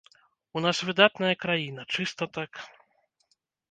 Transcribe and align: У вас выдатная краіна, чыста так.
У 0.57 0.63
вас 0.67 0.77
выдатная 0.87 1.31
краіна, 1.45 1.81
чыста 1.97 2.33
так. 2.41 2.51